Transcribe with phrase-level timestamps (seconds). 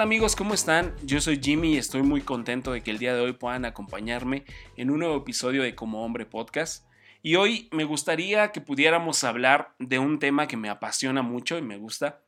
[0.00, 0.34] amigos?
[0.34, 0.94] ¿Cómo están?
[1.02, 4.44] Yo soy Jimmy y estoy muy contento de que el día de hoy puedan acompañarme
[4.76, 6.86] en un nuevo episodio de Como Hombre Podcast.
[7.22, 11.62] Y hoy me gustaría que pudiéramos hablar de un tema que me apasiona mucho y
[11.62, 12.22] me gusta.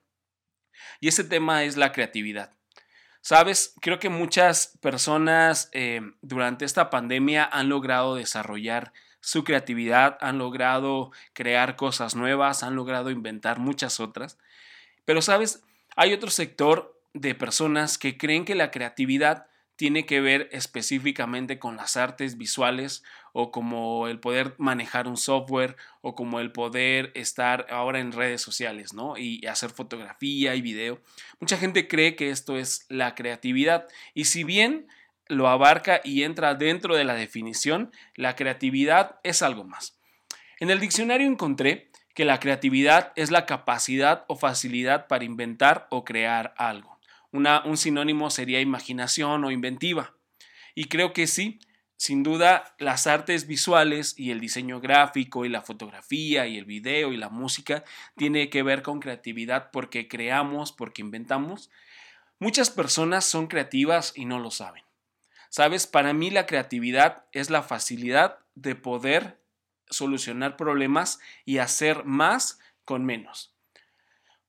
[1.00, 2.52] Y ese tema es la creatividad.
[3.22, 10.36] Sabes, creo que muchas personas eh, durante esta pandemia han logrado desarrollar su creatividad, han
[10.36, 14.38] logrado crear cosas nuevas, han logrado inventar muchas otras.
[15.06, 15.64] Pero sabes,
[15.96, 21.76] hay otro sector de personas que creen que la creatividad tiene que ver específicamente con
[21.76, 27.66] las artes visuales o como el poder manejar un software o como el poder estar
[27.70, 29.16] ahora en redes sociales, ¿no?
[29.16, 31.00] Y hacer fotografía y video.
[31.40, 34.86] Mucha gente cree que esto es la creatividad y si bien
[35.26, 39.98] lo abarca y entra dentro de la definición, la creatividad es algo más.
[40.60, 46.04] En el diccionario encontré que la creatividad es la capacidad o facilidad para inventar o
[46.04, 46.91] crear algo
[47.32, 50.14] un sinónimo sería imaginación o inventiva.
[50.74, 51.60] Y creo que sí,
[51.96, 57.12] sin duda, las artes visuales y el diseño gráfico y la fotografía y el video
[57.12, 57.84] y la música
[58.16, 61.70] tiene que ver con creatividad porque creamos, porque inventamos.
[62.38, 64.82] Muchas personas son creativas y no lo saben.
[65.48, 69.40] Sabes, para mí la creatividad es la facilidad de poder
[69.88, 73.51] solucionar problemas y hacer más con menos.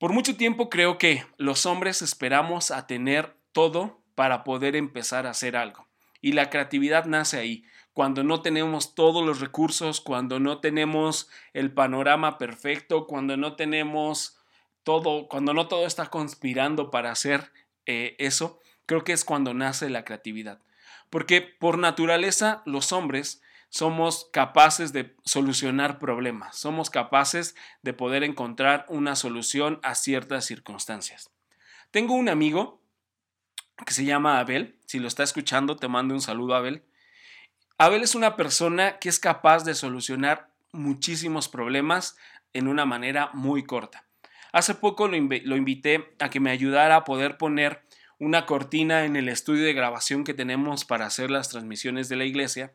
[0.03, 5.29] Por mucho tiempo creo que los hombres esperamos a tener todo para poder empezar a
[5.29, 5.87] hacer algo.
[6.19, 11.71] Y la creatividad nace ahí, cuando no tenemos todos los recursos, cuando no tenemos el
[11.71, 14.37] panorama perfecto, cuando no tenemos
[14.83, 17.53] todo, cuando no todo está conspirando para hacer
[17.85, 20.59] eh, eso, creo que es cuando nace la creatividad.
[21.09, 23.41] Porque por naturaleza los hombres
[23.73, 31.31] somos capaces de solucionar problemas, somos capaces de poder encontrar una solución a ciertas circunstancias.
[31.89, 32.83] Tengo un amigo
[33.83, 36.83] que se llama Abel, si lo está escuchando te mando un saludo Abel.
[37.79, 42.15] Abel es una persona que es capaz de solucionar muchísimos problemas
[42.53, 44.05] en una manera muy corta.
[44.51, 47.81] Hace poco lo, lo invité a que me ayudara a poder poner
[48.19, 52.25] una cortina en el estudio de grabación que tenemos para hacer las transmisiones de la
[52.25, 52.71] iglesia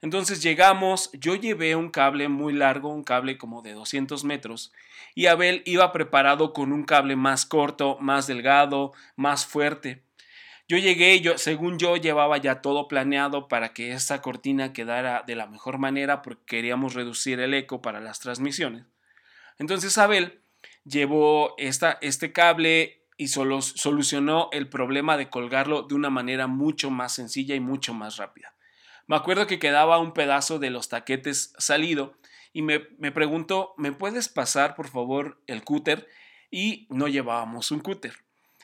[0.00, 4.72] entonces llegamos, yo llevé un cable muy largo, un cable como de 200 metros,
[5.14, 10.04] y Abel iba preparado con un cable más corto, más delgado, más fuerte.
[10.68, 15.34] Yo llegué, yo, según yo llevaba ya todo planeado para que esa cortina quedara de
[15.34, 18.84] la mejor manera porque queríamos reducir el eco para las transmisiones.
[19.58, 20.40] Entonces Abel
[20.84, 27.14] llevó esta, este cable y solucionó el problema de colgarlo de una manera mucho más
[27.14, 28.54] sencilla y mucho más rápida.
[29.08, 32.14] Me acuerdo que quedaba un pedazo de los taquetes salido
[32.52, 36.06] y me, me preguntó, ¿me puedes pasar por favor el cúter?
[36.50, 38.12] Y no llevábamos un cúter.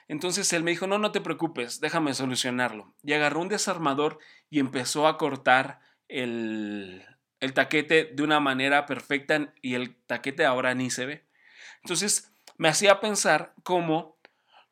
[0.07, 2.93] Entonces él me dijo, no, no te preocupes, déjame solucionarlo.
[3.03, 4.19] Y agarró un desarmador
[4.51, 7.03] y empezó a cortar el,
[7.41, 11.25] el taquete de una manera perfecta y el taquete ahora ni se ve.
[11.83, 14.19] Entonces me hacía pensar cómo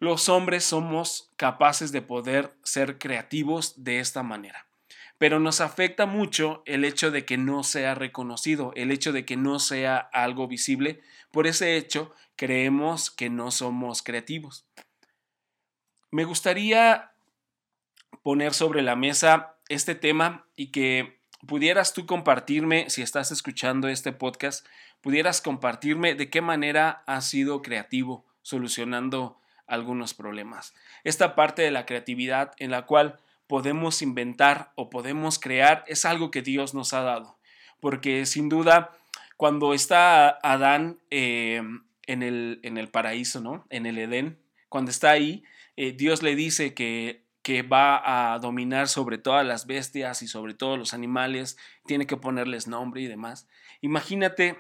[0.01, 4.67] los hombres somos capaces de poder ser creativos de esta manera
[5.23, 9.37] pero nos afecta mucho el hecho de que no sea reconocido, el hecho de que
[9.37, 11.01] no sea algo visible.
[11.31, 14.67] Por ese hecho, creemos que no somos creativos.
[16.11, 17.13] Me gustaría
[18.25, 24.11] poner sobre la mesa este tema y que pudieras tú compartirme, si estás escuchando este
[24.11, 24.67] podcast,
[25.03, 29.39] pudieras compartirme de qué manera has sido creativo solucionando
[29.69, 30.75] algunos problemas.
[31.05, 33.21] Esta parte de la creatividad en la cual
[33.53, 37.37] podemos inventar o podemos crear es algo que Dios nos ha dado.
[37.81, 38.93] Porque sin duda,
[39.37, 41.61] cuando está Adán eh,
[42.07, 43.67] en, el, en, el, paraíso, ¿no?
[43.69, 44.39] En el Edén,
[44.71, 45.45] cuando está ahí,
[45.77, 50.55] eh, Dios le dice que, que va a dominar sobre todas las bestias y sobre
[50.55, 53.47] todos los animales, tiene que ponerles nombre y demás.
[53.83, 54.57] Imagínate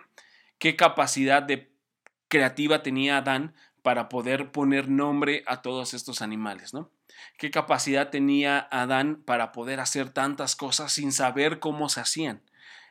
[0.58, 1.72] qué capacidad de
[2.28, 6.90] creativa tenía Adán para poder poner nombre a todos estos animales, ¿no?
[7.38, 12.42] Qué capacidad tenía Adán para poder hacer tantas cosas sin saber cómo se hacían.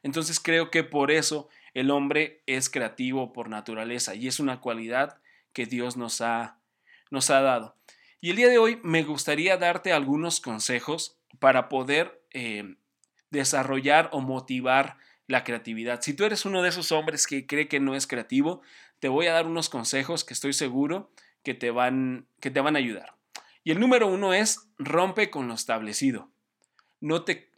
[0.03, 5.19] Entonces creo que por eso el hombre es creativo por naturaleza y es una cualidad
[5.53, 6.57] que Dios nos ha,
[7.09, 7.75] nos ha dado.
[8.19, 12.75] Y el día de hoy me gustaría darte algunos consejos para poder eh,
[13.29, 14.97] desarrollar o motivar
[15.27, 16.01] la creatividad.
[16.01, 18.62] Si tú eres uno de esos hombres que cree que no es creativo,
[19.00, 21.12] te voy a dar unos consejos que estoy seguro
[21.44, 23.15] que te van, que te van a ayudar.
[23.63, 26.31] Y el número uno es rompe con lo establecido.
[27.00, 27.52] No te,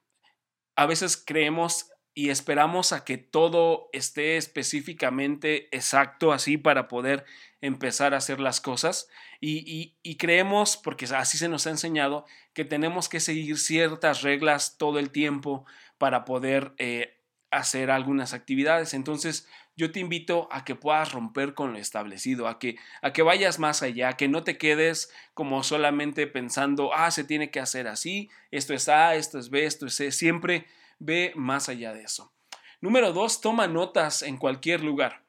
[0.76, 7.26] a veces creemos y esperamos a que todo esté específicamente exacto así para poder
[7.62, 9.08] empezar a hacer las cosas
[9.40, 15.00] y, creemos, porque así se nos ha enseñado, que tenemos que seguir ciertas reglas todo
[15.00, 15.66] el tiempo
[15.98, 17.20] para poder eh,
[17.54, 18.94] hacer algunas actividades.
[18.94, 23.24] Entonces, yo te invito a que puedas romper con lo establecido, a que, a que
[23.24, 27.88] vayas más allá, que no te quedes como solamente pensando, ah, se tiene que hacer
[27.88, 30.68] así, esto es A, esto es B, esto es C, siempre
[31.00, 32.32] ve más allá de eso.
[32.82, 35.24] Número dos, toma notas en cualquier lugar.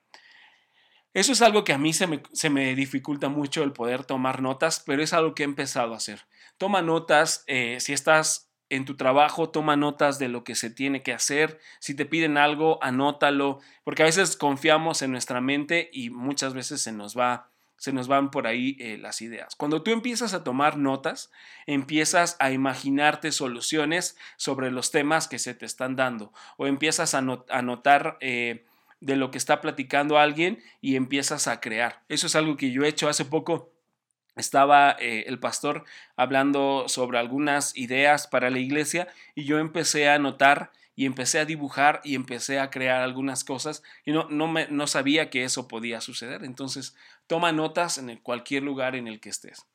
[1.15, 4.43] Eso es algo que a mí se me, se me, dificulta mucho el poder tomar
[4.43, 6.27] notas, pero es algo que he empezado a hacer.
[6.59, 11.02] Toma notas, eh, si estás en tu trabajo, toma notas de lo que se tiene
[11.02, 11.61] que hacer.
[11.78, 16.81] Si te piden algo, anótalo, porque a veces confiamos en nuestra mente y muchas veces
[16.81, 19.56] se nos va se nos van por ahí eh, las ideas.
[19.56, 21.31] Cuando tú empiezas a tomar notas,
[21.66, 27.20] empiezas a imaginarte soluciones sobre los temas que se te están dando o empiezas a,
[27.20, 28.64] notar eh,
[29.00, 32.02] de lo que está platicando alguien y empiezas a crear.
[32.08, 33.74] Eso es algo que yo he hecho hace poco.
[34.36, 35.84] Estaba eh, el pastor
[36.16, 41.44] hablando sobre algunas ideas para la iglesia y yo empecé a notar y empecé a
[41.44, 45.69] dibujar y empecé a crear algunas cosas y no, no, me, no sabía que eso
[45.69, 46.44] podía suceder.
[46.44, 46.96] Entonces,
[47.26, 49.66] toma notas en cualquier lugar en el que estés.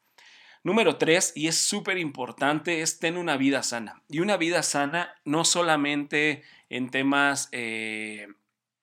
[0.62, 4.02] Número tres, y es súper importante, es tener una vida sana.
[4.10, 8.28] Y una vida sana no solamente en temas eh,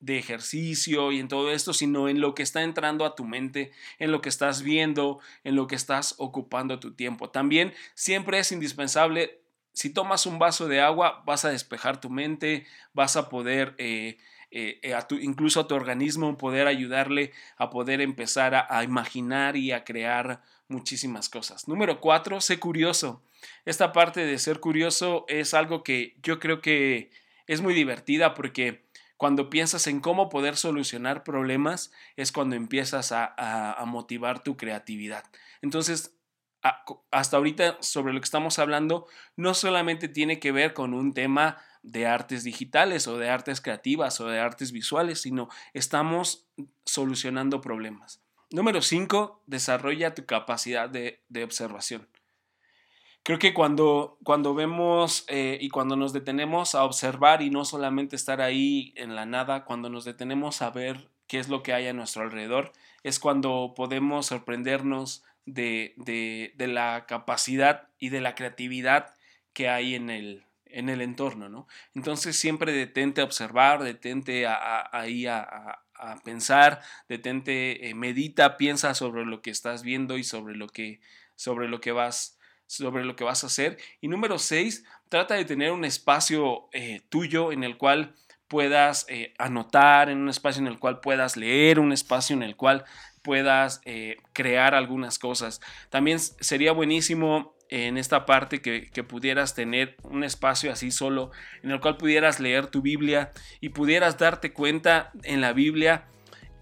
[0.06, 3.72] de ejercicio y en todo esto, sino en lo que está entrando a tu mente,
[3.98, 7.28] en lo que estás viendo, en lo que estás ocupando tu tiempo.
[7.28, 9.40] También siempre es indispensable
[9.76, 14.16] si tomas un vaso de agua, vas a despejar tu mente, vas a poder, eh,
[14.50, 19.84] eh, eh, incluso a tu organismo, poder ayudarle a poder empezar a, imaginar y a
[19.84, 21.68] crear muchísimas cosas.
[21.68, 23.22] Número cuatro, sé curioso.
[23.66, 27.10] Esta parte de ser curioso es algo que yo creo que
[27.46, 28.85] es muy divertida porque
[29.16, 35.24] cuando piensas en cómo poder solucionar problemas es cuando empiezas a motivar tu creatividad.
[35.62, 36.16] Entonces,
[37.10, 41.58] hasta ahorita sobre lo que estamos hablando no solamente tiene que ver con un tema
[41.82, 46.46] de artes digitales o de artes creativas o de artes visuales, sino estamos
[46.84, 48.20] solucionando problemas.
[48.50, 52.08] Número 5, desarrolla tu capacidad de, observación.
[53.26, 58.14] Creo que cuando, cuando vemos eh, y cuando nos detenemos a observar y no solamente
[58.14, 61.88] estar ahí en la nada, cuando nos detenemos a ver qué es lo que hay
[61.88, 62.70] a nuestro alrededor,
[63.02, 69.12] es cuando podemos sorprendernos de, la capacidad y de la creatividad
[69.52, 71.66] que hay en el, en el entorno, ¿no?
[71.96, 75.82] Entonces siempre detente a observar, detente ahí a,
[76.22, 81.00] pensar, detente, eh, medita, piensa sobre lo que estás viendo y sobre lo que,
[81.34, 82.35] sobre lo que vas
[82.66, 83.78] sobre lo que vas a hacer.
[84.00, 88.14] Y número seis, trata de tener un espacio eh, tuyo en el cual
[88.48, 92.56] puedas eh, anotar, en un espacio en el cual puedas leer, un espacio en el
[92.56, 92.84] cual
[93.22, 95.60] puedas eh, crear algunas cosas.
[95.90, 101.80] También sería buenísimo en esta parte que, pudieras tener un espacio así solo en el
[101.80, 106.06] cual pudieras leer tu Biblia y pudieras darte cuenta en la Biblia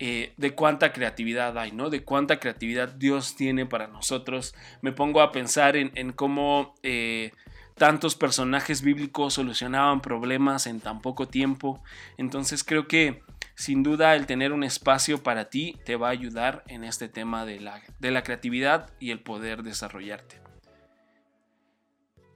[0.06, 1.88] eh, de cuánta creatividad hay, ¿no?
[1.88, 4.54] De cuánta creatividad Dios tiene para nosotros.
[4.82, 7.32] Me pongo a pensar en, cómo eh,
[7.74, 11.82] tantos personajes bíblicos solucionaban problemas en tan poco tiempo.
[12.18, 13.22] Entonces creo que
[13.54, 17.46] sin duda el tener un espacio para ti te va a ayudar en este tema
[17.46, 20.38] de la, de la creatividad y el poder desarrollarte.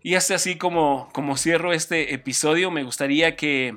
[0.02, 3.76] Y hasta así como, como cierro este episodio, me gustaría que,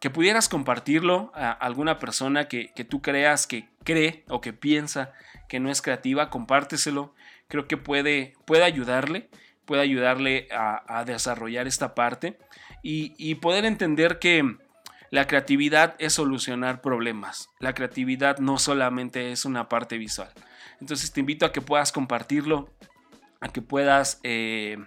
[0.00, 5.12] que pudieras compartirlo a alguna persona que, que, tú creas que cree o que piensa
[5.48, 7.14] que no es creativa, compárteselo.
[7.48, 9.28] Creo que puede, puede ayudarle,
[9.66, 12.38] puede ayudarle a, desarrollar esta parte
[12.82, 14.56] y, y poder entender que,
[15.10, 17.50] la creatividad es solucionar problemas.
[17.58, 20.30] La creatividad no solamente es una parte visual.
[20.80, 22.72] Entonces te invito a que puedas compartirlo,
[23.40, 24.78] a que puedas eh,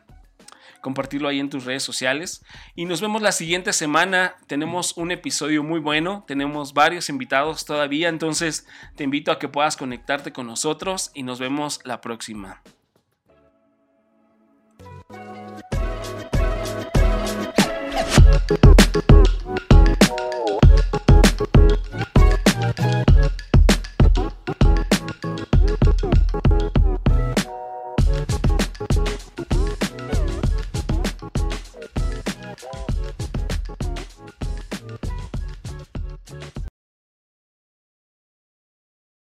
[0.83, 2.45] compartirlo ahí en tus redes sociales.
[2.75, 4.35] Y nos vemos la siguiente semana.
[4.45, 9.77] Tenemos un episodio muy bueno, tenemos varios invitados todavía, entonces te invito a que puedas
[9.77, 12.61] conectarte con nosotros y nos vemos la próxima.